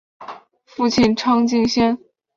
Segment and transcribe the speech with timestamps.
[0.65, 1.99] 父亲畅敬先。